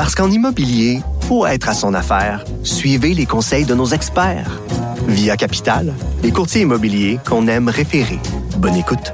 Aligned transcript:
Parce 0.00 0.14
qu'en 0.14 0.30
immobilier, 0.30 1.00
pour 1.28 1.46
être 1.46 1.68
à 1.68 1.74
son 1.74 1.92
affaire, 1.92 2.46
suivez 2.62 3.12
les 3.12 3.26
conseils 3.26 3.66
de 3.66 3.74
nos 3.74 3.84
experts. 3.84 4.58
Via 5.06 5.36
Capital, 5.36 5.92
les 6.22 6.32
courtiers 6.32 6.62
immobiliers 6.62 7.18
qu'on 7.28 7.46
aime 7.48 7.68
référer. 7.68 8.18
Bonne 8.56 8.76
écoute. 8.76 9.12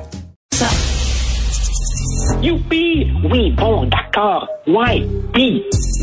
Youpi! 2.40 3.08
Oui, 3.28 3.50
bon, 3.50 3.86
d'accord. 3.86 4.46
Ouais, 4.68 5.04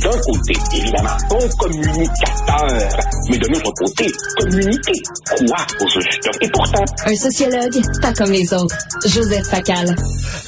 d'un 0.03 0.17
côté, 0.19 0.53
évidemment, 0.75 1.17
bon 1.29 1.39
communicateur, 1.59 2.89
mais 3.29 3.37
de 3.37 3.47
l'autre 3.47 3.71
côté, 3.77 4.11
communiquer 4.39 4.91
quoi 5.47 5.65
au 5.81 5.87
juste? 5.87 6.29
Et 6.41 6.49
pourtant, 6.49 6.83
Un 7.05 7.15
sociologue, 7.15 7.81
pas 8.01 8.13
comme 8.13 8.31
les 8.31 8.53
autres. 8.53 8.75
Joseph 9.05 9.45
Facal. 9.47 9.95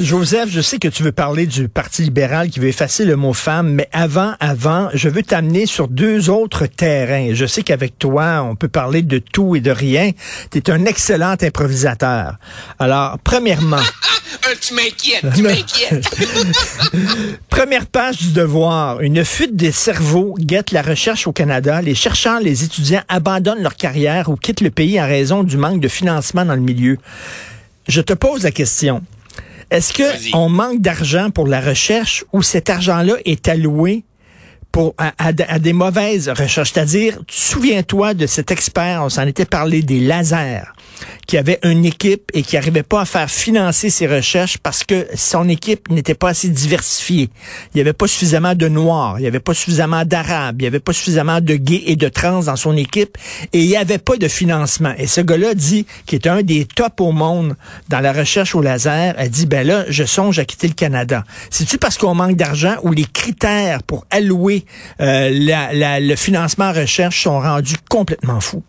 Joseph, 0.02 0.50
je 0.50 0.62
sais 0.62 0.78
que 0.78 0.88
tu 0.90 1.04
veux 1.04 1.12
parler 1.14 1.46
du 1.46 1.70
Parti 1.70 2.02
libéral 2.04 2.50
qui 2.50 2.60
veut 2.60 2.68
effacer 2.68 3.06
le 3.06 3.16
mot 3.16 3.34
femme, 3.34 3.70
mais 3.72 3.88
avant, 3.94 4.34
avant, 4.40 4.90
je 4.94 5.08
veux 5.10 5.24
t'amener 5.24 5.66
sur 5.66 5.88
deux 5.88 6.30
autres 6.30 6.66
terrains. 6.66 7.34
Je 7.34 7.46
sais 7.46 7.64
qu'avec 7.64 7.98
toi, 7.98 8.46
on 8.50 8.56
peut 8.56 8.68
parler 8.68 9.02
de 9.04 9.20
tout 9.20 9.56
et 9.56 9.62
de 9.62 9.72
rien. 9.72 10.12
Tu 10.52 10.58
es 10.58 10.70
un 10.70 10.86
excellent 10.86 11.36
improvisateur. 11.42 12.36
Alors, 12.80 13.18
premièrement, 13.24 13.78
Euh, 13.78 14.54
tu 14.62 14.74
m'inquiètes, 14.74 15.34
tu 15.34 15.42
m'inquiètes. 15.44 16.06
première 17.50 17.86
page 17.86 18.18
du 18.18 18.32
devoir, 18.32 19.00
une 19.02 19.24
fuite 19.46 19.56
des 19.56 19.72
cerveaux 19.72 20.36
guette 20.40 20.72
la 20.72 20.82
recherche 20.82 21.28
au 21.28 21.32
Canada. 21.32 21.80
Les 21.82 21.94
chercheurs, 21.94 22.40
les 22.40 22.64
étudiants 22.64 23.04
abandonnent 23.08 23.62
leur 23.62 23.76
carrière 23.76 24.30
ou 24.30 24.36
quittent 24.36 24.62
le 24.62 24.72
pays 24.72 25.00
en 25.00 25.06
raison 25.06 25.44
du 25.44 25.56
manque 25.58 25.80
de 25.80 25.88
financement 25.88 26.46
dans 26.46 26.56
le 26.56 26.62
milieu. 26.62 26.98
Je 27.88 28.02
te 28.02 28.14
pose 28.14 28.42
la 28.44 28.52
question. 28.52 29.04
Est-ce 29.70 29.94
que 29.94 30.36
on 30.36 30.50
manque 30.50 30.82
d'argent 30.82 31.30
pour 31.30 31.48
la 31.48 31.62
recherche 31.62 32.26
ou 32.34 32.42
cet 32.42 32.72
argent-là 32.72 33.16
est 33.26 33.48
alloué 33.48 34.04
pour, 34.72 34.96
à, 34.98 35.14
à 35.18 35.60
des 35.60 35.74
mauvaises 35.74 36.30
recherches? 36.30 36.72
C'est-à-dire, 36.74 37.20
souviens-toi 37.30 38.16
de 38.16 38.26
cet 38.26 38.50
expert, 38.50 39.04
on 39.04 39.10
s'en 39.10 39.28
était 39.28 39.46
parlé, 39.46 39.84
des 39.84 40.00
lasers, 40.00 40.64
qui 41.28 41.38
avait 41.38 41.60
une 41.64 41.86
équipe 41.86 42.30
et 42.34 42.42
qui 42.44 42.56
n'arrivait 42.56 42.84
pas 42.84 43.02
à 43.02 43.06
faire 43.06 43.30
financer 43.30 43.90
ses 43.90 44.08
recherches 44.08 44.58
parce 44.58 44.84
que 44.84 45.08
son 45.16 45.50
équipe 45.50 45.90
n'était 45.90 46.14
pas 46.16 46.30
assez 46.30 46.50
diversifiée. 46.50 47.30
Il 47.74 47.76
n'y 47.78 47.82
avait 47.82 47.94
pas 47.94 48.08
suffisamment 48.08 48.56
de 48.56 48.68
noirs, 48.68 49.20
il 49.20 49.22
n'y 49.24 49.28
avait 49.28 49.40
pas 49.40 49.54
suffisamment 49.54 50.06
d'arabes, 50.06 50.58
il 50.60 50.64
n'y 50.64 50.68
avait 50.68 50.80
pas 50.80 50.94
suffisamment 50.94 51.42
de 51.42 51.56
gays 51.56 51.84
et 51.88 51.96
de 51.96 52.08
trans 52.10 52.42
dans 52.44 52.56
son 52.56 52.76
équipe 52.78 53.18
et 53.54 53.62
il 53.62 53.68
n'y 53.68 53.78
avait 53.78 53.98
pas 53.98 54.18
de 54.18 54.28
financement. 54.28 54.94
Et 54.98 55.08
ce 55.08 55.22
gars-là 55.22 55.54
dit, 55.54 55.86
qui 56.06 56.16
est 56.16 56.28
un 56.28 56.42
des 56.44 56.66
tops 56.66 57.02
au 57.02 57.12
monde 57.12 57.56
dans 57.90 58.00
la 58.00 58.14
recherche 58.14 58.56
au 58.56 58.62
laser, 58.62 59.16
a 59.18 59.28
dit, 59.28 59.46
ben 59.46 59.66
là, 59.66 59.86
je 59.90 60.04
songe 60.04 60.40
à 60.40 60.46
quitter 60.46 60.68
le 60.68 60.74
Canada. 60.74 61.24
C'est-tu 61.50 61.78
parce 61.78 61.98
qu'on 61.98 62.14
manque 62.16 62.36
d'argent 62.36 62.76
ou 62.84 62.92
les 62.92 63.06
critères 63.06 63.84
pour 63.84 64.06
allouer 64.12 64.66
euh, 65.02 65.30
la- 65.34 65.74
la- 65.74 66.00
le 66.00 66.16
financement 66.16 66.66
en 66.66 66.74
recherche 66.74 67.24
sont 67.24 67.40
rendus 67.40 67.76
complètement 67.90 68.40
fous? 68.40 68.64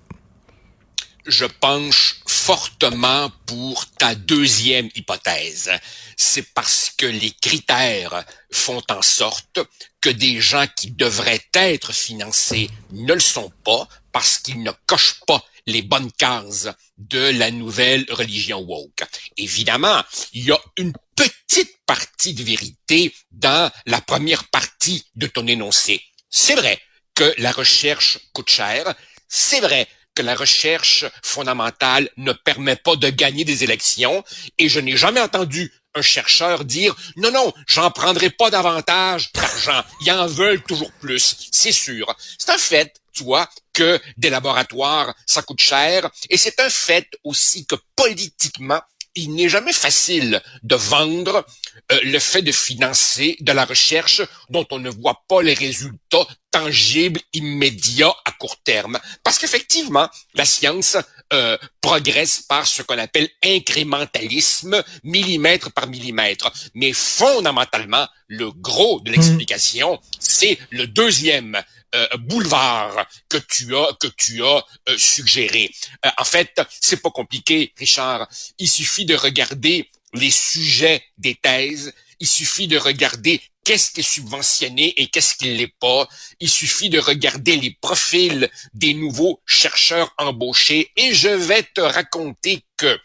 Je 1.27 1.45
penche 1.45 2.21
fortement 2.27 3.31
pour 3.47 3.87
ta 3.99 4.15
deuxième 4.15 4.89
hypothèse. 4.95 5.73
C'est 6.17 6.55
parce 6.55 6.93
que 6.97 7.07
les 7.07 7.33
critères 7.33 8.25
font 8.53 8.83
en 8.89 9.03
sorte 9.03 9.59
que 10.01 10.09
des 10.09 10.41
gens 10.41 10.67
qui 10.77 10.93
devraient 10.93 11.45
être 11.55 11.93
financés 11.93 12.71
ne 12.93 13.13
le 13.13 13.21
sont 13.21 13.53
pas 13.65 13.89
parce 14.13 14.39
qu'ils 14.39 14.63
ne 14.63 14.71
cochent 14.87 15.21
pas 15.27 15.45
les 15.67 15.83
bonnes 15.83 16.13
cases 16.13 16.69
de 16.97 17.19
la 17.19 17.51
nouvelle 17.51 18.07
religion 18.11 18.61
woke. 18.61 19.03
Évidemment, 19.37 20.03
il 20.33 20.45
y 20.45 20.53
a 20.53 20.61
une 20.77 20.93
petite 21.17 21.77
partie 21.87 22.35
de 22.35 22.45
vérité 22.45 23.13
dans 23.33 23.71
la 23.87 24.01
première 24.01 24.45
partie 24.45 25.05
de 25.17 25.27
ton 25.27 25.49
énoncé. 25.49 26.01
C'est 26.31 26.55
vrai 26.55 26.81
que 27.15 27.35
la 27.39 27.51
recherche 27.51 28.19
coûte 28.33 28.51
cher. 28.51 28.95
C'est 29.29 29.61
vrai 29.61 29.89
que 30.17 30.23
la 30.23 30.35
recherche 30.35 31.05
fondamentale 31.23 32.09
ne 32.17 32.33
permet 32.33 32.75
pas 32.75 32.97
de 32.97 33.11
gagner 33.11 33.45
des 33.45 33.63
élections 33.63 34.25
et 34.59 34.69
je 34.69 34.81
n'ai 34.81 34.97
jamais 34.97 35.21
entendu 35.21 35.73
un 35.95 36.03
chercheur 36.03 36.65
dire 36.65 36.97
non, 37.17 37.31
non, 37.31 37.53
j'en 37.67 37.91
prendrai 37.91 38.31
pas 38.31 38.51
davantage 38.51 39.31
d'argent. 39.33 39.85
Ils 40.01 40.11
en 40.11 40.27
veulent 40.27 40.63
toujours 40.63 40.93
plus. 41.01 41.37
C'est 41.53 41.73
sûr. 41.73 42.15
C'est 42.39 42.51
un 42.51 42.59
fait, 42.59 42.95
tu 43.13 43.25
vois, 43.25 43.49
que 43.73 44.01
des 44.17 44.31
laboratoires, 44.31 45.15
ça 45.27 45.43
coûte 45.43 45.61
cher 45.61 46.11
et 46.31 46.37
c'est 46.37 46.59
un 46.61 46.71
fait 46.71 47.09
aussi 47.25 47.67
que 47.67 47.77
politiquement, 47.95 48.81
il 49.17 49.35
n'est 49.35 49.49
jamais 49.49 49.73
facile 49.73 50.43
de 50.63 50.77
vendre 50.77 51.45
euh, 51.91 51.99
le 52.05 52.19
fait 52.19 52.43
de 52.43 52.53
financer 52.53 53.37
de 53.41 53.53
la 53.53 53.65
recherche 53.65 54.23
dont 54.51 54.67
on 54.71 54.79
ne 54.79 54.91
voit 54.91 55.25
pas 55.29 55.43
les 55.43 55.55
résultats 55.55 56.27
tangibles, 56.51 57.21
immédiats, 57.33 58.15
à 58.25 58.33
court 58.33 58.59
terme. 58.63 58.99
Parce 59.25 59.39
qu'effectivement, 59.39 60.09
la 60.35 60.45
science 60.45 60.97
euh, 61.33 61.59
progresse 61.81 62.41
par 62.41 62.67
ce 62.67 62.83
qu'on 62.83 62.99
appelle 62.99 63.29
incrémentalisme, 63.45 64.83
millimètre 65.03 65.73
par 65.73 65.89
millimètre. 65.89 66.53
Mais 66.75 66.93
fondamentalement, 66.93 68.07
le 68.29 68.51
gros 68.51 69.01
de 69.01 69.11
l'explication, 69.11 70.01
c'est 70.21 70.59
le 70.71 70.87
deuxième 70.87 71.61
euh, 71.95 72.07
boulevard 72.19 73.07
que 73.29 73.39
tu 73.39 73.75
as 73.77 73.89
que 74.01 74.09
tu 74.09 74.45
as 74.45 74.65
euh, 74.89 74.99
suggéré. 74.99 75.71
Euh, 76.05 76.11
en 76.19 76.25
fait, 76.25 76.61
c'est 76.81 77.01
pas 77.01 77.11
compliqué, 77.11 77.73
Richard. 77.79 78.29
Il 78.59 78.69
suffit 78.69 79.05
de 79.07 79.15
regarder 79.15 79.89
les 80.13 80.31
sujets 80.31 81.03
des 81.17 81.37
thèses. 81.37 81.95
Il 82.21 82.27
suffit 82.27 82.69
de 82.69 82.79
regarder 82.79 83.41
qu'est-ce 83.65 83.91
qui 83.91 84.01
est 84.01 84.15
subventionné 84.15 84.95
et 84.97 85.09
qu'est-ce 85.09 85.35
qui 85.35 85.57
l'est 85.57 85.75
pas. 85.81 86.09
Il 86.41 86.49
suffit 86.49 86.89
de 86.89 86.99
regarder 86.99 87.57
les 87.57 87.77
profils 87.81 88.49
des 88.75 88.95
nouveaux 88.95 89.43
chercheurs 89.45 90.15
embauchés 90.19 90.93
et 90.97 91.13
je 91.13 91.29
vais 91.29 91.63
te 91.63 91.81
raconter 91.81 92.65
que 92.77 92.99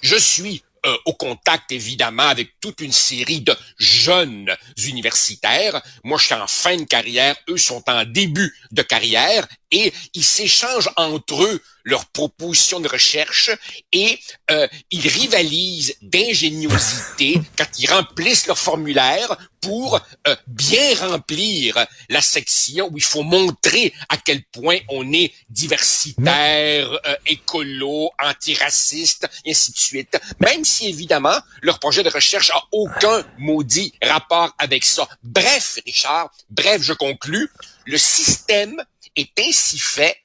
je 0.00 0.16
suis 0.16 0.62
euh, 0.86 0.96
au 1.04 1.14
contact 1.14 1.72
évidemment 1.72 2.28
avec 2.28 2.60
toute 2.60 2.80
une 2.80 2.92
série 2.92 3.40
de 3.40 3.54
jeunes 3.76 4.54
universitaires. 4.84 5.82
Moi, 6.04 6.16
je 6.18 6.26
suis 6.26 6.34
en 6.34 6.46
fin 6.46 6.76
de 6.76 6.84
carrière, 6.84 7.36
eux 7.48 7.56
sont 7.56 7.82
en 7.88 8.04
début 8.04 8.56
de 8.70 8.82
carrière 8.82 9.48
et 9.72 9.92
ils 10.14 10.24
s'échangent 10.24 10.90
entre 10.96 11.42
eux 11.42 11.62
leurs 11.86 12.06
propositions 12.06 12.80
de 12.80 12.88
recherche 12.88 13.50
et 13.92 14.18
euh, 14.50 14.66
ils 14.90 15.06
rivalisent 15.08 15.96
d'ingéniosité 16.02 17.40
quand 17.56 17.78
ils 17.78 17.88
remplissent 17.88 18.48
leur 18.48 18.58
formulaire 18.58 19.38
pour 19.60 20.00
euh, 20.26 20.36
bien 20.48 20.94
remplir 20.96 21.86
la 22.08 22.20
section 22.20 22.88
où 22.92 22.98
il 22.98 23.04
faut 23.04 23.22
montrer 23.22 23.94
à 24.08 24.16
quel 24.16 24.42
point 24.44 24.78
on 24.88 25.12
est 25.12 25.32
diversitaire, 25.48 26.90
euh, 27.06 27.16
écolo, 27.24 28.10
antiraciste, 28.22 29.28
et 29.44 29.52
ainsi 29.52 29.72
de 29.72 29.78
suite. 29.78 30.18
Même 30.40 30.64
si 30.64 30.88
évidemment 30.88 31.38
leur 31.62 31.78
projet 31.78 32.02
de 32.02 32.10
recherche 32.10 32.50
a 32.50 32.62
aucun 32.72 33.24
maudit 33.38 33.92
rapport 34.02 34.54
avec 34.58 34.84
ça. 34.84 35.08
Bref, 35.22 35.78
Richard, 35.86 36.30
bref, 36.50 36.82
je 36.82 36.92
conclus, 36.92 37.48
le 37.84 37.98
système 37.98 38.82
est 39.14 39.38
ainsi 39.38 39.78
fait 39.78 40.16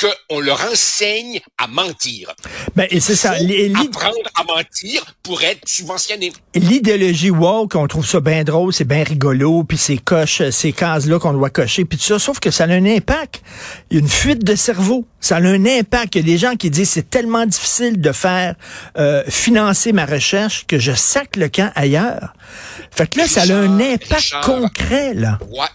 qu'on 0.00 0.40
leur 0.40 0.60
enseigne 0.70 1.40
à 1.58 1.66
mentir. 1.66 2.32
Ben, 2.74 2.86
et 2.90 3.00
c'est 3.00 3.16
ça. 3.16 3.32
Apprendre 3.32 4.30
à 4.34 4.44
mentir 4.44 5.04
pour 5.22 5.42
être 5.42 5.60
subventionné. 5.66 6.32
L'idéologie 6.54 7.30
woke, 7.30 7.74
on 7.74 7.86
trouve 7.86 8.06
ça 8.06 8.20
bien 8.20 8.44
drôle, 8.44 8.72
c'est 8.72 8.84
bien 8.84 9.04
rigolo, 9.04 9.64
puis 9.64 9.78
c'est 9.78 9.98
coche, 9.98 10.42
ces 10.50 10.72
cases-là 10.72 11.18
qu'on 11.18 11.32
doit 11.32 11.50
cocher, 11.50 11.84
puis 11.84 11.98
tout 11.98 12.04
ça, 12.04 12.18
sauf 12.18 12.40
que 12.40 12.50
ça 12.50 12.64
a 12.64 12.68
un 12.68 12.86
impact. 12.86 13.42
Il 13.90 13.96
y 13.96 14.00
a 14.00 14.02
une 14.02 14.08
fuite 14.08 14.44
de 14.44 14.54
cerveau. 14.54 15.06
Ça 15.20 15.36
a 15.36 15.40
un 15.40 15.66
impact. 15.66 16.14
Il 16.14 16.18
y 16.18 16.20
a 16.22 16.24
des 16.24 16.38
gens 16.38 16.56
qui 16.56 16.70
disent 16.70 16.90
c'est 16.90 17.10
tellement 17.10 17.46
difficile 17.46 18.00
de 18.00 18.12
faire 18.12 18.54
euh, 18.96 19.22
financer 19.28 19.92
ma 19.92 20.06
recherche 20.06 20.66
que 20.66 20.78
je 20.78 20.92
sac 20.92 21.36
le 21.36 21.48
camp 21.48 21.70
ailleurs. 21.74 22.34
Fait 22.90 23.08
que 23.08 23.18
là, 23.18 23.28
ça 23.28 23.42
a 23.42 23.54
un 23.54 23.80
impact 23.80 24.12
Richard. 24.14 24.40
concret, 24.44 25.14
là. 25.14 25.38
Ouais. 25.50 25.66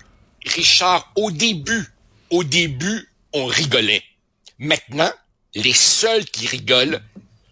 Richard, 0.45 1.12
au 1.16 1.31
début, 1.31 1.86
au 2.30 2.44
début, 2.44 3.10
on 3.33 3.45
rigolait. 3.45 4.04
Maintenant, 4.60 5.12
les 5.54 5.74
seuls 5.74 6.25
qui 6.25 6.48
rigolent 6.48 7.02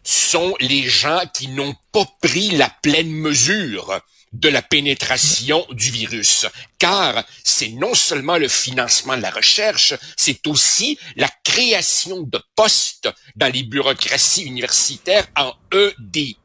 sont 0.04 0.56
les 0.60 0.84
gens 0.88 1.22
qui 1.34 1.48
n'ont 1.48 1.76
pas 1.92 2.06
pris 2.22 2.52
la 2.52 2.70
pleine 2.82 3.12
mesure 3.12 4.02
de 4.34 4.50
la 4.50 4.62
pénétration 4.62 5.66
du 5.72 5.92
virus. 5.92 6.48
Car 6.80 7.24
c'est 7.44 7.70
non 7.70 7.94
seulement 7.94 8.38
le 8.38 8.48
financement 8.48 9.16
de 9.16 9.22
la 9.22 9.30
recherche, 9.30 9.94
c'est 10.18 10.46
aussi 10.48 10.98
la 11.16 11.30
création 11.44 12.22
de 12.24 12.42
postes 12.56 13.10
dans 13.36 13.52
les 13.52 13.64
bureaucraties 13.64 14.44
universitaires 14.44 15.28
en 15.38 15.54
EDI, 15.72 16.38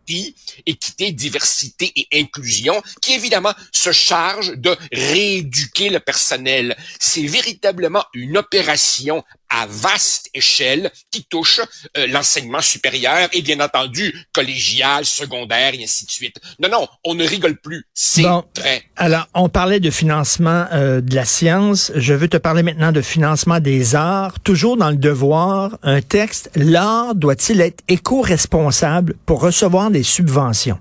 équité, 0.67 1.13
diversité 1.13 1.93
et 1.97 2.21
inclusion, 2.21 2.83
qui 3.01 3.15
évidemment 3.15 3.55
se 3.73 3.93
charge 3.93 4.57
de 4.57 4.77
rééduquer 4.93 5.91
le 5.91 6.01
personnel. 6.01 6.77
C'est 6.99 7.27
véritablement 7.27 8.05
une 8.15 8.37
opération 8.37 9.25
à 9.49 9.67
vaste 9.67 10.29
échelle 10.35 10.91
qui 11.11 11.25
touche 11.25 11.61
euh, 11.97 12.07
l'enseignement 12.09 12.61
supérieur 12.61 13.29
et 13.33 13.43
bien 13.43 13.61
entendu 13.61 14.15
collégial, 14.33 15.05
secondaire 15.07 15.75
et 15.75 15.83
ainsi 15.83 16.05
de 16.05 16.11
suite. 16.11 16.37
Non, 16.59 16.69
non, 16.69 16.89
on 17.05 17.15
ne 17.15 17.27
rigole 17.27 17.59
plus. 17.61 17.87
C'est 17.95 18.27
très. 18.55 18.85
Alors, 19.01 19.29
on 19.33 19.49
parlait 19.49 19.79
de 19.79 19.91
financement 19.91 20.67
euh, 20.73 21.01
de 21.01 21.15
la 21.15 21.25
science. 21.25 21.93
Je 21.95 22.15
veux 22.15 22.27
te 22.27 22.37
parler 22.37 22.65
maintenant 22.65 22.91
de 22.91 23.01
financement 23.01 23.61
des 23.61 23.95
arts. 23.95 24.41
Toujours 24.41 24.77
dans 24.77 24.91
le 24.91 24.97
devoir, 24.97 25.79
un 25.85 26.01
texte, 26.01 26.51
l'art 26.57 27.15
doit-il 27.15 27.61
être 27.61 27.85
éco-responsable 27.87 29.15
pour 29.25 29.41
recevoir 29.41 29.93
des 29.93 30.03
subventions? 30.03 30.81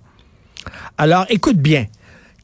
Alors, 0.97 1.27
écoute 1.29 1.57
bien 1.57 1.85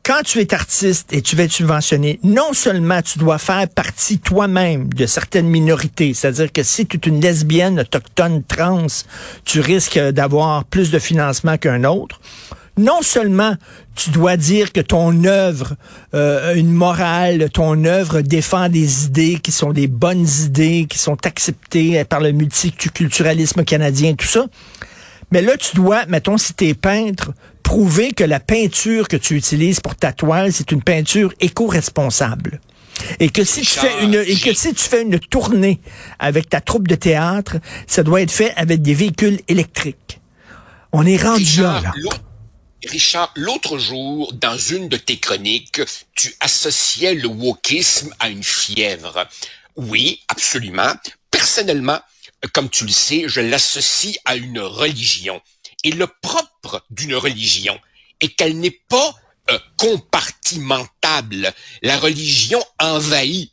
quand 0.05 0.21
tu 0.25 0.41
es 0.41 0.53
artiste 0.53 1.13
et 1.13 1.21
tu 1.21 1.37
vas 1.37 1.43
être 1.43 1.53
subventionné, 1.53 2.19
non 2.23 2.51
seulement 2.51 3.01
tu 3.01 3.19
dois 3.19 3.37
faire 3.37 3.69
partie 3.69 4.19
toi-même 4.19 4.93
de 4.93 5.05
certaines 5.05 5.47
minorités, 5.47 6.13
c'est-à-dire 6.13 6.51
que 6.51 6.61
si 6.61 6.85
tu 6.85 6.97
es 6.97 7.07
une 7.07 7.21
lesbienne 7.21 7.79
autochtone 7.79 8.43
trans, 8.43 8.87
tu 9.45 9.61
risques 9.61 9.97
d'avoir 9.97 10.65
plus 10.65 10.91
de 10.91 10.99
financement 10.99 11.57
qu'un 11.57 11.85
autre. 11.85 12.19
Non 12.77 13.01
seulement 13.01 13.55
tu 13.95 14.09
dois 14.09 14.35
dire 14.35 14.71
que 14.71 14.81
ton 14.81 15.25
œuvre 15.25 15.75
euh, 16.15 16.55
une 16.55 16.71
morale, 16.71 17.49
ton 17.51 17.85
œuvre 17.85 18.21
défend 18.21 18.67
des 18.67 19.05
idées 19.05 19.39
qui 19.39 19.51
sont 19.51 19.73
des 19.73 19.87
bonnes 19.87 20.27
idées, 20.43 20.87
qui 20.89 20.97
sont 20.97 21.17
acceptées 21.25 22.03
par 22.05 22.19
le 22.19 22.31
multiculturalisme 22.31 23.63
canadien, 23.63 24.15
tout 24.15 24.25
ça. 24.25 24.47
Mais 25.31 25.41
là, 25.41 25.57
tu 25.57 25.75
dois, 25.75 26.05
mettons, 26.07 26.37
si 26.37 26.53
tu 26.53 26.67
es 26.67 26.73
peintre, 26.73 27.31
prouver 27.63 28.11
que 28.11 28.23
la 28.23 28.39
peinture 28.39 29.07
que 29.07 29.17
tu 29.17 29.35
utilises 29.35 29.79
pour 29.79 29.95
ta 29.95 30.11
toile, 30.11 30.53
c'est 30.53 30.71
une 30.71 30.83
peinture 30.83 31.33
éco-responsable. 31.39 32.59
Et 33.19 33.29
que 33.29 33.43
si 33.43 33.61
tu 33.61 33.79
fais 33.79 34.03
une 34.03 34.13
et 34.13 34.35
que 34.35 34.53
si 34.53 34.73
tu 34.73 34.83
fais 34.83 35.01
une 35.01 35.19
tournée 35.19 35.79
avec 36.19 36.49
ta 36.49 36.61
troupe 36.61 36.87
de 36.87 36.95
théâtre, 36.95 37.57
ça 37.87 38.03
doit 38.03 38.21
être 38.21 38.31
fait 38.31 38.53
avec 38.55 38.81
des 38.81 38.93
véhicules 38.93 39.39
électriques. 39.47 40.21
On 40.91 41.05
est 41.05 41.21
rendu 41.21 41.61
là. 41.61 41.81
Richard, 42.85 43.31
l'autre 43.35 43.77
jour, 43.77 44.33
dans 44.33 44.57
une 44.57 44.89
de 44.89 44.97
tes 44.97 45.17
chroniques, 45.17 45.81
tu 46.15 46.35
associais 46.39 47.13
le 47.13 47.27
wokisme 47.27 48.13
à 48.19 48.29
une 48.29 48.43
fièvre. 48.43 49.27
Oui, 49.75 50.21
absolument. 50.27 50.93
Personnellement, 51.31 51.99
comme 52.51 52.69
tu 52.69 52.85
le 52.85 52.91
sais, 52.91 53.23
je 53.27 53.41
l'associe 53.41 54.17
à 54.25 54.35
une 54.35 54.59
religion. 54.59 55.41
Et 55.83 55.91
le 55.91 56.07
propre 56.07 56.85
d'une 56.89 57.15
religion 57.15 57.79
est 58.19 58.29
qu'elle 58.29 58.59
n'est 58.59 58.81
pas 58.89 59.15
euh, 59.51 59.59
compartimentable. 59.77 61.53
La 61.81 61.97
religion 61.97 62.63
envahit. 62.79 63.51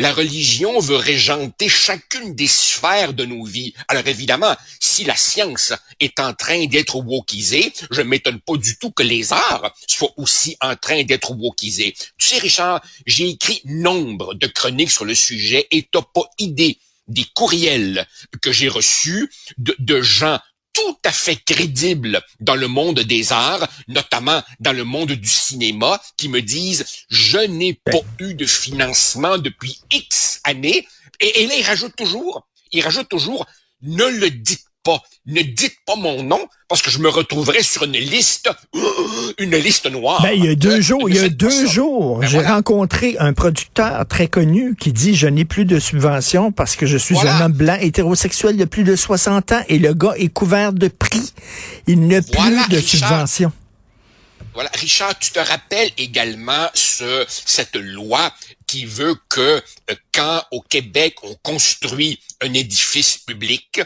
La 0.00 0.12
religion 0.12 0.78
veut 0.78 0.96
régenter 0.96 1.68
chacune 1.68 2.36
des 2.36 2.46
sphères 2.46 3.12
de 3.14 3.24
nos 3.24 3.44
vies. 3.44 3.74
Alors 3.88 4.06
évidemment, 4.06 4.54
si 4.78 5.02
la 5.02 5.16
science 5.16 5.72
est 5.98 6.20
en 6.20 6.34
train 6.34 6.66
d'être 6.66 7.00
wokisée, 7.00 7.72
je 7.90 8.02
m'étonne 8.02 8.38
pas 8.38 8.56
du 8.56 8.78
tout 8.78 8.92
que 8.92 9.02
les 9.02 9.32
arts 9.32 9.74
soient 9.88 10.12
aussi 10.16 10.56
en 10.60 10.76
train 10.76 11.02
d'être 11.02 11.32
wokisés. 11.32 11.96
Tu 12.16 12.28
sais, 12.28 12.38
Richard, 12.38 12.80
j'ai 13.06 13.28
écrit 13.28 13.60
nombre 13.64 14.34
de 14.34 14.46
chroniques 14.46 14.92
sur 14.92 15.04
le 15.04 15.16
sujet 15.16 15.66
et 15.72 15.82
t'as 15.90 16.02
pas 16.02 16.30
idée 16.38 16.78
des 17.08 17.26
courriels 17.34 18.06
que 18.40 18.52
j'ai 18.52 18.68
reçus 18.68 19.28
de, 19.56 19.74
de 19.80 20.00
gens 20.00 20.38
tout 20.78 20.98
à 21.04 21.12
fait 21.12 21.36
crédibles 21.36 22.22
dans 22.40 22.54
le 22.54 22.68
monde 22.68 23.00
des 23.00 23.32
arts, 23.32 23.68
notamment 23.88 24.42
dans 24.60 24.72
le 24.72 24.84
monde 24.84 25.12
du 25.12 25.28
cinéma, 25.28 26.00
qui 26.16 26.28
me 26.28 26.40
disent 26.40 26.84
je 27.08 27.38
n'ai 27.38 27.74
pas 27.74 28.00
eu 28.20 28.34
de 28.34 28.46
financement 28.46 29.38
depuis 29.38 29.80
X 29.90 30.40
années. 30.44 30.86
Et, 31.20 31.42
et 31.42 31.46
là, 31.46 31.54
il 31.56 31.64
rajoute 31.64 31.96
toujours, 31.96 32.46
il 32.72 32.82
rajoute 32.82 33.08
toujours, 33.08 33.46
ne 33.82 34.04
le 34.04 34.30
dites 34.30 34.67
pas, 34.82 35.02
ne 35.26 35.42
dites 35.42 35.76
pas 35.86 35.96
mon 35.96 36.22
nom 36.22 36.40
parce 36.68 36.82
que 36.82 36.90
je 36.90 36.98
me 36.98 37.08
retrouverai 37.08 37.62
sur 37.62 37.84
une 37.84 37.92
liste, 37.92 38.50
une 39.38 39.56
liste 39.56 39.90
noire. 39.90 40.22
Ben, 40.22 40.32
il 40.34 40.44
y 40.44 40.48
a 40.48 40.54
deux 40.54 40.80
jours, 40.80 41.08
il 41.08 41.16
y 41.16 41.18
a 41.18 41.28
deux 41.28 41.66
jours, 41.66 42.18
ben, 42.18 42.28
j'ai 42.28 42.40
rencontré 42.40 43.16
un 43.18 43.32
producteur 43.32 44.06
très 44.06 44.28
connu 44.28 44.76
qui 44.76 44.92
dit 44.92 45.14
je 45.14 45.26
n'ai 45.26 45.44
plus 45.44 45.64
de 45.64 45.78
subventions 45.78 46.52
parce 46.52 46.76
que 46.76 46.86
je 46.86 46.96
suis 46.96 47.18
un 47.18 47.40
homme 47.42 47.52
blanc 47.52 47.76
hétérosexuel 47.80 48.56
de 48.56 48.64
plus 48.64 48.84
de 48.84 48.96
60 48.96 49.52
ans 49.52 49.62
et 49.68 49.78
le 49.78 49.94
gars 49.94 50.14
est 50.16 50.28
couvert 50.28 50.72
de 50.72 50.88
prix. 50.88 51.32
Il 51.86 52.06
n'a 52.06 52.22
plus 52.22 52.68
de 52.68 52.80
subventions. 52.80 53.52
Voilà, 54.54 54.70
Richard, 54.74 55.16
tu 55.18 55.30
te 55.30 55.38
rappelles 55.38 55.92
également 55.98 56.68
ce, 56.74 57.24
cette 57.28 57.76
loi 57.76 58.32
qui 58.66 58.86
veut 58.86 59.14
que 59.28 59.40
euh, 59.90 59.94
quand 60.12 60.42
au 60.50 60.60
Québec 60.62 61.14
on 61.22 61.34
construit 61.44 62.18
un 62.40 62.52
édifice 62.52 63.18
public, 63.18 63.80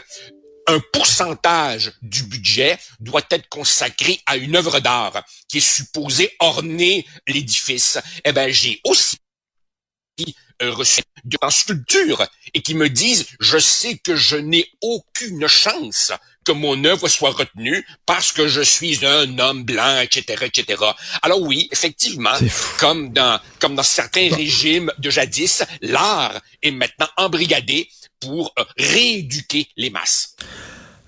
un 0.67 0.79
pourcentage 0.91 1.91
du 2.01 2.23
budget 2.23 2.77
doit 2.99 3.25
être 3.29 3.49
consacré 3.49 4.21
à 4.25 4.37
une 4.37 4.55
œuvre 4.55 4.79
d'art 4.79 5.23
qui 5.47 5.57
est 5.57 5.61
supposée 5.61 6.35
orner 6.39 7.05
l'édifice. 7.27 7.99
Eh 8.23 8.31
ben, 8.31 8.51
j'ai 8.51 8.79
aussi 8.83 9.17
euh, 10.61 10.71
reçu 10.71 11.01
de 11.25 11.37
sculpture 11.49 12.25
et 12.53 12.61
qui 12.61 12.75
me 12.75 12.89
disent, 12.89 13.25
je 13.39 13.57
sais 13.57 13.97
que 13.97 14.15
je 14.15 14.35
n'ai 14.35 14.67
aucune 14.81 15.47
chance 15.47 16.11
que 16.45 16.51
mon 16.51 16.83
œuvre 16.85 17.07
soit 17.07 17.31
retenue 17.31 17.85
parce 18.05 18.31
que 18.31 18.47
je 18.47 18.61
suis 18.61 19.05
un 19.05 19.39
homme 19.39 19.63
blanc, 19.63 19.99
etc., 19.99 20.45
etc. 20.45 20.81
Alors 21.21 21.41
oui, 21.41 21.69
effectivement, 21.71 22.37
comme 22.79 23.11
dans, 23.13 23.39
comme 23.59 23.75
dans 23.75 23.83
certains 23.83 24.33
régimes 24.33 24.91
de 24.99 25.09
jadis, 25.09 25.63
l'art 25.81 26.39
est 26.61 26.71
maintenant 26.71 27.09
embrigadé 27.17 27.89
pour 28.23 28.53
euh, 28.57 28.63
rééduquer 28.77 29.67
les 29.77 29.89
masses. 29.89 30.35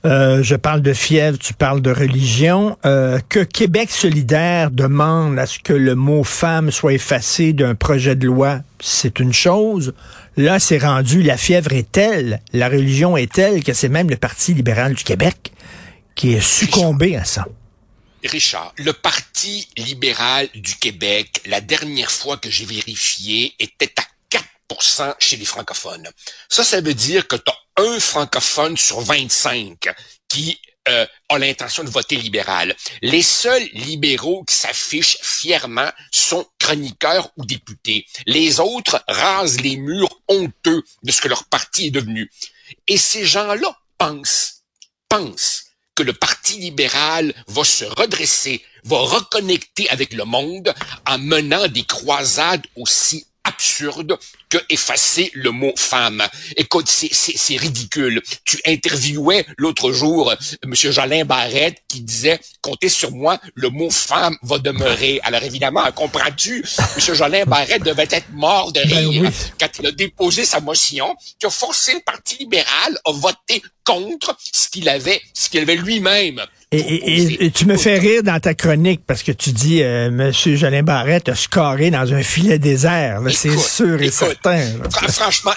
Euh, 0.05 0.43
je 0.43 0.55
parle 0.55 0.81
de 0.81 0.93
fièvre, 0.93 1.39
tu 1.39 1.53
parles 1.53 1.81
de 1.81 1.89
religion. 1.89 2.77
Euh, 2.85 3.19
que 3.27 3.39
Québec 3.39 3.89
solidaire 3.89 4.69
demande 4.69 5.39
à 5.39 5.47
ce 5.47 5.57
que 5.57 5.73
le 5.73 5.95
mot 5.95 6.23
femme 6.23 6.69
soit 6.69 6.93
effacé 6.93 7.53
d'un 7.53 7.73
projet 7.73 8.15
de 8.15 8.27
loi, 8.27 8.59
c'est 8.79 9.19
une 9.19 9.33
chose. 9.33 9.93
Là, 10.37 10.59
c'est 10.59 10.77
rendu, 10.77 11.23
la 11.23 11.37
fièvre 11.37 11.73
est 11.73 11.91
telle, 11.91 12.41
la 12.53 12.69
religion 12.69 13.17
est 13.17 13.31
telle 13.31 13.63
que 13.63 13.73
c'est 13.73 13.89
même 13.89 14.09
le 14.09 14.17
Parti 14.17 14.53
libéral 14.53 14.93
du 14.93 15.03
Québec 15.03 15.51
qui 16.13 16.33
est 16.33 16.41
succombé 16.41 17.15
à 17.15 17.23
ça. 17.23 17.45
Richard, 18.23 18.73
le 18.77 18.93
Parti 18.93 19.67
libéral 19.77 20.49
du 20.55 20.75
Québec, 20.75 21.41
la 21.45 21.61
dernière 21.61 22.11
fois 22.11 22.37
que 22.37 22.49
j'ai 22.49 22.65
vérifié, 22.65 23.53
était 23.59 23.93
à 23.97 24.03
chez 25.19 25.37
les 25.37 25.45
francophones. 25.45 26.09
Ça, 26.49 26.63
ça 26.63 26.81
veut 26.81 26.93
dire 26.93 27.27
que 27.27 27.35
tu 27.35 27.51
as 27.51 27.83
un 27.83 27.99
francophone 27.99 28.77
sur 28.77 29.01
25 29.01 29.89
qui 30.27 30.59
euh, 30.87 31.05
a 31.29 31.39
l'intention 31.39 31.83
de 31.83 31.89
voter 31.89 32.15
libéral. 32.15 32.75
Les 33.01 33.23
seuls 33.23 33.67
libéraux 33.73 34.43
qui 34.43 34.55
s'affichent 34.55 35.17
fièrement 35.21 35.89
sont 36.11 36.45
chroniqueurs 36.59 37.29
ou 37.37 37.45
députés. 37.45 38.05
Les 38.25 38.59
autres 38.59 39.03
rasent 39.07 39.59
les 39.61 39.77
murs 39.77 40.21
honteux 40.27 40.83
de 41.03 41.11
ce 41.11 41.21
que 41.21 41.27
leur 41.27 41.45
parti 41.45 41.87
est 41.87 41.91
devenu. 41.91 42.29
Et 42.87 42.97
ces 42.97 43.25
gens-là 43.25 43.75
pensent, 43.97 44.63
pensent 45.09 45.63
que 45.95 46.03
le 46.03 46.13
Parti 46.13 46.59
libéral 46.59 47.33
va 47.47 47.63
se 47.63 47.85
redresser, 47.85 48.63
va 48.83 48.97
reconnecter 48.97 49.89
avec 49.89 50.13
le 50.13 50.25
monde 50.25 50.73
en 51.07 51.17
menant 51.17 51.67
des 51.67 51.85
croisades 51.85 52.65
aussi 52.75 53.25
absurde 53.45 54.17
que 54.49 54.57
effacer 54.69 55.31
le 55.33 55.51
mot 55.51 55.73
femme. 55.75 56.23
Écoute, 56.57 56.87
c'est 56.89 57.57
ridicule. 57.57 58.21
Tu 58.43 58.59
interviewais 58.65 59.45
l'autre 59.57 59.91
jour 59.91 60.31
euh, 60.31 60.35
M. 60.63 60.73
Jolin 60.75 61.25
Barrette 61.25 61.81
qui 61.87 62.01
disait 62.01 62.39
comptez 62.61 62.89
sur 62.89 63.11
moi, 63.11 63.39
le 63.53 63.69
mot 63.69 63.89
femme 63.89 64.35
va 64.41 64.57
demeurer. 64.57 65.19
Alors 65.23 65.43
évidemment, 65.43 65.83
comprends-tu, 65.93 66.63
M. 66.79 67.15
Jolin 67.15 67.45
Barrette 67.45 67.83
devait 67.83 68.07
être 68.09 68.29
mort 68.31 68.71
de 68.71 68.81
ben 68.83 69.09
rire 69.09 69.31
quand 69.59 69.69
il 69.79 69.87
a 69.87 69.91
déposé 69.91 70.45
sa 70.45 70.59
motion 70.59 71.15
qui 71.39 71.45
a 71.45 71.49
forcé 71.49 71.93
le 71.93 72.01
Parti 72.05 72.37
libéral 72.37 72.97
à 73.05 73.11
voter 73.11 73.61
contre 73.85 74.37
ce 74.51 74.67
qu'il 74.69 74.89
avait, 74.89 75.21
ce 75.33 75.49
qu'il 75.49 75.61
avait 75.61 75.75
lui-même 75.75 76.41
et, 76.71 77.51
tu 77.51 77.65
me 77.65 77.77
fais 77.77 77.97
rire 77.99 78.23
dans 78.23 78.39
ta 78.39 78.53
chronique 78.53 79.01
parce 79.05 79.23
que 79.23 79.31
tu 79.31 79.51
dis 79.51 79.81
euh, 79.81 80.11
Monsieur 80.11 80.55
Jolin 80.55 80.83
Barrette 80.83 81.29
a 81.29 81.35
scoré 81.35 81.91
dans 81.91 82.13
un 82.13 82.23
filet 82.23 82.59
désert. 82.59 83.21
C'est 83.31 83.57
sûr 83.57 84.01
et 84.01 84.11
certain. 84.11 84.61
Franchement, 84.91 85.53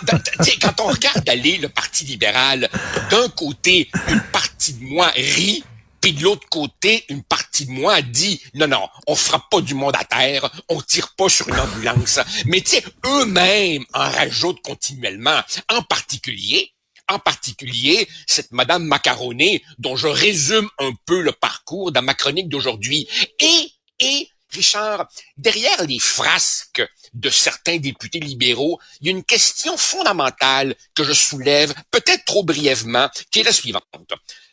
quand 0.61 0.80
on 0.80 0.88
regarde 0.88 1.28
aller 1.28 1.58
le 1.58 1.68
Parti 1.68 2.04
libéral, 2.04 2.68
d'un 3.11 3.28
côté, 3.30 3.88
une 4.08 4.20
partie 4.32 4.75
de 4.75 4.85
moi 4.85 5.11
rit 5.14 5.64
Puis 6.00 6.12
de 6.12 6.23
l'autre 6.23 6.49
côté, 6.49 7.04
une 7.08 7.23
partie 7.23 7.66
de 7.66 7.73
moi 7.73 8.00
dit, 8.02 8.40
non, 8.54 8.68
non, 8.68 8.88
on 9.06 9.14
frappe 9.14 9.50
pas 9.50 9.61
du 9.61 9.75
monde 9.75 9.94
à 9.99 10.04
terre, 10.04 10.49
on 10.68 10.80
tire 10.80 11.14
pas 11.16 11.28
sur 11.28 11.49
une 11.49 11.58
ambulance. 11.58 12.20
Mais 12.47 12.61
tu 12.61 12.70
sais, 12.70 12.85
eux-mêmes 13.06 13.85
en 13.94 14.11
rajoutent 14.11 14.62
continuellement. 14.62 15.40
En 15.68 15.82
particulier, 15.82 16.73
en 17.08 17.18
particulier 17.18 18.08
cette 18.26 18.52
Madame 18.52 18.84
Macaroni, 18.84 19.62
dont 19.78 19.96
je 19.96 20.08
résume 20.08 20.68
un 20.78 20.92
peu 21.06 21.20
le 21.20 21.32
parcours 21.32 21.92
dans 21.92 22.02
ma 22.02 22.14
chronique 22.14 22.48
d'aujourd'hui. 22.48 23.08
Et, 23.40 23.72
et, 24.00 24.28
Richard, 24.50 25.08
derrière 25.36 25.84
les 25.84 25.98
frasques 25.98 26.82
de 27.12 27.28
certains 27.28 27.76
députés 27.76 28.20
libéraux, 28.20 28.78
il 29.00 29.06
y 29.06 29.10
a 29.10 29.12
une 29.12 29.24
question 29.24 29.76
fondamentale 29.76 30.74
que 30.94 31.04
je 31.04 31.12
soulève, 31.12 31.74
peut-être 31.90 32.24
trop 32.24 32.44
brièvement, 32.44 33.10
qui 33.30 33.40
est 33.40 33.44
la 33.44 33.52
suivante. 33.52 33.84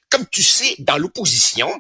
Comme 0.10 0.28
tu 0.28 0.44
sais, 0.44 0.76
dans 0.80 0.98
l'opposition, 0.98 1.72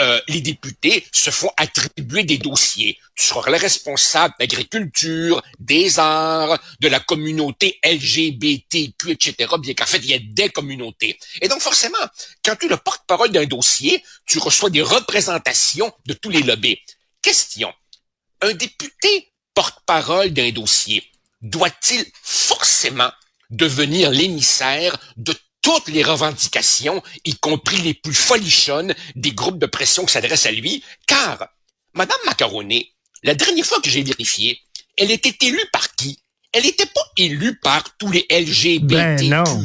euh, 0.00 0.20
les 0.28 0.40
députés 0.40 1.06
se 1.12 1.30
font 1.30 1.50
attribuer 1.56 2.24
des 2.24 2.38
dossiers. 2.38 2.98
Tu 3.14 3.26
seras 3.26 3.50
le 3.50 3.56
responsable 3.56 4.34
d'agriculture, 4.38 5.42
des 5.58 5.98
arts, 5.98 6.58
de 6.80 6.88
la 6.88 7.00
communauté 7.00 7.78
LGBTQ, 7.84 9.10
etc., 9.10 9.54
bien 9.58 9.74
qu'en 9.74 9.86
fait, 9.86 9.98
il 9.98 10.06
y 10.06 10.12
ait 10.12 10.18
des 10.18 10.48
communautés. 10.48 11.18
Et 11.40 11.48
donc, 11.48 11.60
forcément, 11.60 11.98
quand 12.44 12.56
tu 12.56 12.66
es 12.66 12.68
le 12.68 12.76
porte-parole 12.76 13.30
d'un 13.30 13.46
dossier, 13.46 14.02
tu 14.26 14.38
reçois 14.38 14.70
des 14.70 14.82
représentations 14.82 15.92
de 16.06 16.14
tous 16.14 16.30
les 16.30 16.42
lobbies. 16.42 16.78
Question. 17.22 17.72
Un 18.40 18.52
député 18.52 19.32
porte-parole 19.54 20.30
d'un 20.30 20.50
dossier 20.50 21.04
doit-il 21.40 22.04
forcément 22.22 23.10
devenir 23.50 24.10
l'émissaire 24.10 24.96
de 25.16 25.34
toutes 25.64 25.88
les 25.88 26.02
revendications, 26.02 27.02
y 27.24 27.34
compris 27.36 27.78
les 27.78 27.94
plus 27.94 28.12
folichonnes 28.12 28.94
des 29.16 29.32
groupes 29.32 29.58
de 29.58 29.64
pression 29.64 30.04
qui 30.04 30.12
s'adressent 30.12 30.44
à 30.44 30.52
lui, 30.52 30.84
car 31.06 31.48
Madame 31.94 32.18
Macaroni, 32.26 32.92
la 33.22 33.34
dernière 33.34 33.64
fois 33.64 33.80
que 33.80 33.88
j'ai 33.88 34.02
vérifié, 34.02 34.60
elle 34.98 35.10
était 35.10 35.34
élue 35.46 35.64
par 35.72 35.94
qui? 35.94 36.18
Elle 36.52 36.64
n'était 36.64 36.84
pas 36.86 37.00
élue 37.16 37.58
par 37.60 37.96
tous 37.96 38.12
les 38.12 38.26
LGBTQ2+, 38.30 38.88
ben 38.88 39.16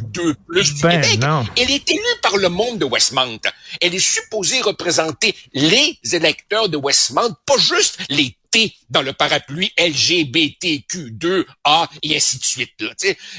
du 0.07 0.35
ben 0.81 1.01
Québec. 1.01 1.19
non. 1.19 1.45
Elle 1.57 1.69
est 1.69 1.91
élue 1.91 2.19
par 2.21 2.37
le 2.37 2.47
monde 2.47 2.79
de 2.79 2.85
Westmount. 2.85 3.41
Elle 3.81 3.93
est 3.93 3.99
supposée 3.99 4.61
représenter 4.61 5.35
les 5.53 5.99
électeurs 6.13 6.69
de 6.69 6.77
Westmount, 6.77 7.35
pas 7.45 7.57
juste 7.57 7.97
les 8.09 8.37
T 8.49 8.73
dans 8.89 9.01
le 9.03 9.11
parapluie 9.13 9.71
LGBTQ2A 9.77 11.87
et 12.01 12.15
ainsi 12.15 12.39
de 12.39 12.43
suite. 12.43 12.71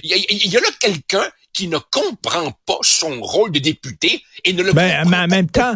Il 0.05 0.13
y, 0.13 0.27
il 0.29 0.53
y 0.53 0.57
a 0.57 0.61
là 0.61 0.69
quelqu'un 0.79 1.29
qui 1.53 1.69
ne 1.69 1.79
comprend 1.91 2.53
pas 2.67 2.79
son 2.83 3.21
rôle 3.21 3.51
de 3.53 3.59
député 3.59 4.23
et 4.45 4.53
ne 4.53 4.63
le 4.63 4.73
Ben, 4.73 4.89
comprend 5.03 5.11
mais 5.11 5.17
en 5.17 5.21
pas 5.21 5.27
même 5.27 5.45
au 5.47 5.49
temps, 5.49 5.75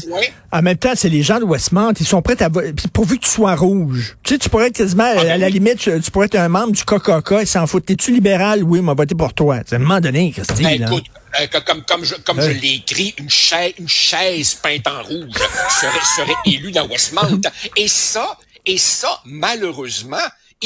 en 0.52 0.62
même 0.62 0.76
temps, 0.76 0.92
c'est 0.94 1.08
les 1.08 1.22
gens 1.22 1.38
de 1.40 1.44
Westmount, 1.44 1.92
ils 1.98 2.06
sont 2.06 2.22
prêts 2.22 2.40
à 2.42 2.48
voter, 2.48 2.72
pourvu 2.92 3.18
que 3.18 3.24
tu 3.24 3.30
sois 3.30 3.54
rouge. 3.56 4.16
Tu 4.22 4.34
sais, 4.34 4.38
tu 4.38 4.48
pourrais 4.48 4.68
être 4.68 4.76
quasiment, 4.76 5.04
Ah, 5.06 5.14
ben 5.22 5.30
à 5.30 5.36
la 5.36 5.46
oui. 5.46 5.52
limite, 5.52 5.78
tu 5.78 6.10
pourrais 6.10 6.26
être 6.26 6.36
un 6.36 6.48
membre 6.48 6.72
du 6.72 6.84
KKK, 6.84 7.34
ils 7.42 7.46
s'en 7.46 7.66
foutent. 7.66 7.86
T'es-tu 7.86 8.12
libéral? 8.12 8.62
Oui, 8.62 8.80
m'a 8.80 8.94
voté 8.94 9.14
pour 9.14 9.34
toi. 9.34 9.58
C'est 9.66 9.74
à 9.74 9.78
un 9.78 9.80
moment 9.82 10.00
donné, 10.00 10.30
Christy, 10.32 10.62
Ben, 10.62 10.80
là. 10.80 10.86
écoute, 10.86 11.04
euh, 11.40 11.46
comme, 11.66 11.82
comme 11.84 12.04
je, 12.04 12.14
comme 12.24 12.40
je 12.40 12.50
l'ai 12.50 12.74
écrit, 12.74 13.14
une 13.18 13.28
chaise, 13.30 13.72
une 13.78 13.88
chaise 13.88 14.54
peinte 14.54 14.86
en 14.86 15.02
rouge 15.02 15.34
serait, 15.80 16.04
serait 16.16 16.36
élue 16.46 16.70
dans 16.70 16.86
Westmount. 16.86 17.40
Et 17.76 17.88
ça, 17.88 18.38
et 18.66 18.78
ça, 18.78 19.20
malheureusement, 19.24 20.16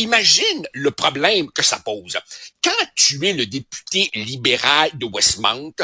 imagine 0.02 0.66
le 0.72 0.90
problème 0.90 1.50
que 1.52 1.62
ça 1.62 1.78
pose. 1.78 2.18
Quand 2.62 2.84
tu 2.96 3.26
es 3.26 3.32
le 3.32 3.46
député 3.46 4.10
libéral 4.14 4.90
de 4.94 5.06
Westmount, 5.06 5.74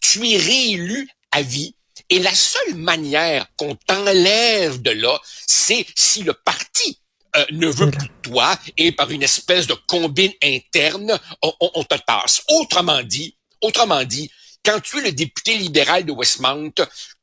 tu 0.00 0.28
es 0.28 0.36
réélu 0.36 1.08
à 1.32 1.42
vie. 1.42 1.74
Et 2.10 2.18
la 2.20 2.34
seule 2.34 2.74
manière 2.76 3.46
qu'on 3.56 3.74
t'enlève 3.74 4.80
de 4.80 4.90
là, 4.92 5.18
c'est 5.46 5.84
si 5.94 6.22
le 6.22 6.32
parti 6.32 6.98
euh, 7.36 7.44
ne 7.52 7.66
veut 7.68 7.90
plus 7.90 8.08
de 8.08 8.12
toi 8.22 8.58
et 8.78 8.92
par 8.92 9.10
une 9.10 9.22
espèce 9.22 9.66
de 9.66 9.74
combine 9.86 10.32
interne, 10.42 11.18
on, 11.42 11.52
on- 11.60 11.70
on 11.74 11.84
te 11.84 11.96
tasse. 12.06 12.42
Autrement 12.48 13.02
dit, 13.02 13.36
autrement 13.60 14.02
dit, 14.04 14.30
quand 14.64 14.80
tu 14.80 14.98
es 14.98 15.02
le 15.02 15.12
député 15.12 15.56
libéral 15.58 16.04
de 16.04 16.12
Westmount, 16.12 16.72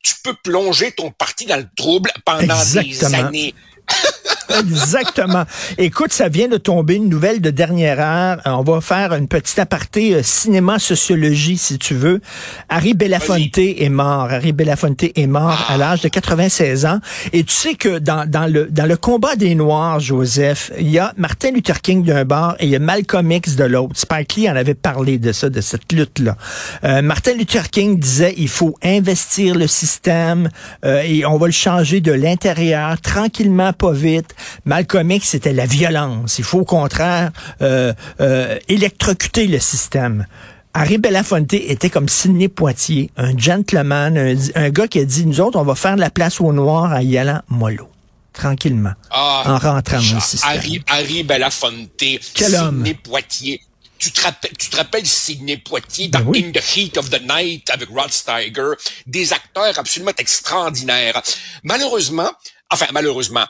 tu 0.03 0.13
peux 0.23 0.35
plonger 0.43 0.91
ton 0.91 1.11
parti 1.11 1.45
dans 1.45 1.57
le 1.57 1.67
trouble 1.75 2.11
pendant 2.23 2.55
des 2.83 2.93
années. 3.15 3.55
Exactement. 4.59 5.43
Écoute, 5.77 6.13
ça 6.13 6.29
vient 6.29 6.47
de 6.47 6.57
tomber, 6.57 6.95
une 6.95 7.09
nouvelle 7.09 7.41
de 7.41 7.49
dernière 7.49 7.99
heure. 7.99 8.37
Euh, 8.45 8.51
On 8.51 8.63
va 8.63 8.81
faire 8.81 9.13
une 9.13 9.27
petite 9.27 9.59
aparté 9.59 10.15
euh, 10.15 10.23
cinéma-sociologie, 10.23 11.57
si 11.57 11.77
tu 11.77 11.95
veux. 11.95 12.21
Harry 12.69 12.93
Belafonte 12.93 13.57
est 13.57 13.89
mort. 13.89 14.31
Harry 14.31 14.53
Belafonte 14.53 15.03
est 15.03 15.27
mort 15.27 15.65
à 15.67 15.77
l'âge 15.77 16.01
de 16.01 16.09
96 16.09 16.85
ans. 16.85 16.99
Et 17.33 17.43
tu 17.43 17.53
sais 17.53 17.75
que 17.75 17.99
dans, 17.99 18.29
dans, 18.29 18.51
le, 18.51 18.67
dans 18.67 18.85
le 18.85 18.97
combat 18.97 19.35
des 19.35 19.55
Noirs, 19.55 19.99
Joseph, 19.99 20.71
il 20.79 20.89
y 20.89 20.99
a 20.99 21.13
Martin 21.17 21.51
Luther 21.51 21.81
King 21.81 22.03
d'un 22.03 22.23
bord 22.23 22.55
et 22.59 22.65
il 22.65 22.69
y 22.69 22.75
a 22.75 22.79
Malcolm 22.79 23.31
X 23.31 23.55
de 23.55 23.63
l'autre. 23.63 23.93
Spike 23.95 24.35
Lee 24.35 24.49
en 24.49 24.55
avait 24.55 24.73
parlé 24.73 25.17
de 25.17 25.31
ça, 25.31 25.49
de 25.49 25.61
cette 25.61 25.91
lutte-là. 25.91 26.37
Euh, 26.83 27.01
Martin 27.01 27.33
Luther 27.33 27.69
King 27.69 27.99
disait, 27.99 28.33
il 28.37 28.49
faut 28.49 28.75
investir 28.83 29.55
le 29.55 29.67
système 29.67 30.49
euh, 30.85 31.01
et 31.01 31.25
on 31.25 31.37
va 31.37 31.47
le 31.47 31.51
changer 31.51 31.99
de 31.99 32.11
l'intérieur, 32.11 32.99
tranquillement, 33.01 33.73
pas 33.75 33.91
vite. 33.91 34.33
Malcolm 34.65 35.11
X, 35.11 35.29
c'était 35.29 35.53
la 35.53 35.65
violence. 35.67 36.39
Il 36.39 36.43
faut 36.43 36.59
au 36.61 36.65
contraire 36.65 37.31
euh, 37.61 37.93
euh, 38.19 38.57
électrocuter 38.67 39.47
le 39.47 39.59
système. 39.59 40.25
Harry 40.73 40.97
Belafonte 40.97 41.53
était 41.53 41.89
comme 41.89 42.09
Sidney 42.09 42.49
Poitier, 42.49 43.09
un 43.15 43.37
gentleman, 43.37 44.17
un, 44.17 44.35
un 44.55 44.69
gars 44.71 44.87
qui 44.89 44.99
a 44.99 45.05
dit, 45.05 45.25
nous 45.25 45.39
autres, 45.39 45.57
on 45.57 45.63
va 45.63 45.75
faire 45.75 45.95
de 45.95 46.01
la 46.01 46.09
place 46.09 46.41
aux 46.41 46.51
Noirs 46.51 46.91
en 46.91 46.99
y 46.99 47.17
allant 47.17 47.41
mollo, 47.47 47.89
tranquillement, 48.33 48.91
Ah, 49.09 49.43
en 49.45 49.57
rentrant 49.57 49.97
dans 49.97 50.15
le 50.15 50.19
système. 50.19 50.49
Harry, 50.51 50.83
Harry 50.87 51.23
Belafonte, 51.23 52.03
Quel 52.33 52.55
homme. 52.55 52.79
Sidney 52.83 52.93
Poitier. 52.95 53.61
Tu 53.97 54.11
te, 54.11 54.21
rappelles, 54.21 54.51
tu 54.59 54.69
te 54.69 54.75
rappelles 54.75 55.05
Sidney 55.05 55.55
Poitier 55.55 56.09
Ben 56.09 56.19
dans 56.21 56.29
oui. 56.29 56.45
In 56.45 56.51
the 56.51 56.61
Heat 56.75 56.97
of 56.97 57.09
the 57.09 57.21
Night 57.21 57.69
avec 57.69 57.87
Rod 57.87 58.11
Steiger, 58.11 58.73
des 59.07 59.31
acteurs 59.31 59.79
absolument 59.79 60.11
extraordinaires. 60.17 61.21
Malheureusement, 61.63 62.29
enfin 62.69 62.87
malheureusement, 62.91 63.45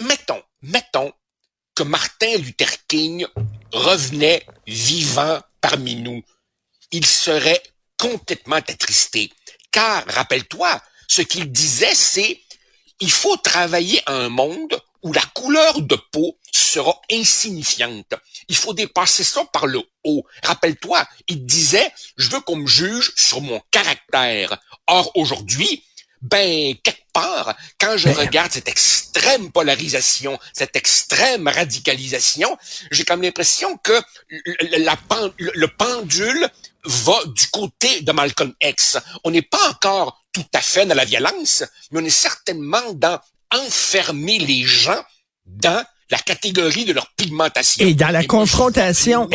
mettons, 0.00 0.42
mettons 0.62 1.12
que 1.74 1.82
Martin 1.82 2.36
Luther 2.36 2.86
King 2.88 3.26
revenait 3.72 4.46
vivant 4.66 5.40
parmi 5.60 5.96
nous, 5.96 6.22
il 6.90 7.06
serait 7.06 7.62
complètement 7.96 8.56
attristé. 8.56 9.30
Car, 9.70 10.04
rappelle-toi, 10.06 10.80
ce 11.06 11.22
qu'il 11.22 11.50
disait, 11.52 11.94
c'est 11.94 12.40
il 13.00 13.10
faut 13.10 13.36
travailler 13.36 14.02
un 14.06 14.28
monde 14.28 14.78
où 15.02 15.12
la 15.12 15.22
couleur 15.34 15.80
de 15.80 15.96
peau 16.12 16.38
sera 16.52 17.00
insignifiante. 17.10 18.14
Il 18.48 18.56
faut 18.56 18.74
dépasser 18.74 19.24
ça 19.24 19.44
par 19.46 19.66
le 19.66 19.80
haut. 20.04 20.24
Rappelle-toi, 20.42 21.06
il 21.28 21.46
disait, 21.46 21.90
je 22.16 22.28
veux 22.28 22.40
qu'on 22.40 22.56
me 22.56 22.66
juge 22.66 23.12
sur 23.16 23.40
mon 23.40 23.60
caractère. 23.70 24.58
Or, 24.86 25.10
aujourd'hui, 25.16 25.82
ben, 26.22 26.74
quelque 26.82 26.98
part, 27.12 27.54
quand 27.78 27.96
je 27.96 28.06
Ben- 28.08 28.14
regarde 28.18 28.52
cette 28.52 28.68
extrême 28.68 29.50
polarisation, 29.50 30.38
cette 30.52 30.76
extrême 30.76 31.48
radicalisation, 31.48 32.56
j'ai 32.90 33.04
comme 33.04 33.22
l'impression 33.22 33.76
que 33.78 33.92
le, 34.28 34.84
la 34.84 34.96
pen- 34.96 35.32
le- 35.38 35.52
le 35.54 35.68
pendule 35.68 36.48
va 36.84 37.18
du 37.26 37.46
côté 37.48 38.02
de 38.02 38.12
Malcolm 38.12 38.52
X. 38.62 38.98
On 39.24 39.30
n'est 39.30 39.42
pas 39.42 39.68
encore 39.70 40.20
tout 40.32 40.46
à 40.54 40.60
fait 40.60 40.86
dans 40.86 40.94
la 40.94 41.04
violence, 41.04 41.64
mais 41.90 42.00
on 42.00 42.04
est 42.04 42.10
certainement 42.10 42.92
dans 42.94 43.18
enfermer 43.52 44.38
les 44.38 44.62
gens 44.62 45.02
dans 45.46 45.84
la 46.10 46.18
catégorie 46.18 46.84
de 46.84 46.92
leur 46.92 47.08
pigmentation. 47.16 47.84
Et 47.86 47.94
dans 47.94 48.08
la 48.08 48.24
confrontation. 48.24 49.28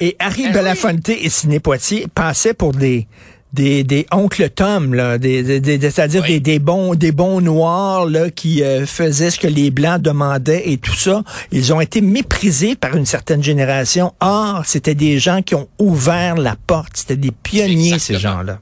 Et 0.00 0.16
Harry 0.18 0.44
Ben 0.44 0.52
Belafonte 0.52 1.08
et 1.10 1.28
Sidney 1.30 1.60
Poitier 1.60 2.06
passaient 2.14 2.54
pour 2.54 2.72
des 2.72 3.06
des, 3.54 3.84
des 3.84 4.06
oncles 4.12 4.50
Tom, 4.50 4.92
là, 4.94 5.16
des, 5.18 5.42
des, 5.42 5.60
des- 5.78 5.90
c'est-à-dire 5.90 6.22
Oui. 6.22 6.34
des, 6.34 6.40
des 6.40 6.58
bons 6.58 6.94
des 6.94 7.12
bons 7.12 7.40
noirs 7.40 8.06
là, 8.06 8.30
qui 8.30 8.62
euh, 8.62 8.84
faisaient 8.86 9.30
ce 9.30 9.38
que 9.38 9.46
les 9.46 9.70
blancs 9.70 10.02
demandaient 10.02 10.68
et 10.70 10.76
tout 10.78 10.94
ça. 10.94 11.22
Ils 11.52 11.72
ont 11.72 11.80
été 11.80 12.00
méprisés 12.00 12.74
par 12.76 12.96
une 12.96 13.06
certaine 13.06 13.42
génération. 13.42 14.12
Or, 14.20 14.62
c'était 14.66 14.94
des 14.94 15.18
gens 15.18 15.40
qui 15.42 15.54
ont 15.54 15.68
ouvert 15.78 16.34
la 16.36 16.56
porte. 16.66 16.90
C'était 16.96 17.16
des 17.16 17.30
pionniers, 17.30 17.98
ces 17.98 18.18
gens-là. 18.18 18.58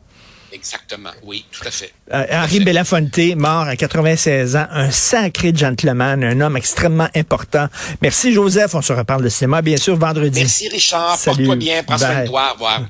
Exactement, 0.55 1.11
oui, 1.25 1.45
tout 1.51 1.67
à 1.67 1.71
fait. 1.71 1.93
Euh, 2.13 2.47
fait. 2.47 2.61
Belafonte, 2.61 3.19
mort 3.37 3.63
à 3.63 3.75
96 3.75 4.55
ans, 4.55 4.67
un 4.71 4.91
sacré 4.91 5.53
gentleman, 5.55 6.23
un 6.23 6.41
homme 6.43 6.57
extrêmement 6.59 7.09
important. 7.17 7.67
Merci 8.03 8.33
Joseph, 8.33 8.75
on 8.75 8.83
se 8.83 8.93
reparle 8.93 9.25
de 9.25 9.29
cinéma 9.31 9.63
bien 9.63 9.79
sûr 9.79 9.97
vendredi. 9.97 10.41
Merci 10.41 10.69
Richard, 10.69 11.19
porte-toi 11.25 11.57
bien, 11.57 11.83
prends 11.83 11.97
soin 11.99 12.23
de 12.23 12.27
toi, 12.29 12.51
au 12.51 12.53
revoir. 12.53 12.83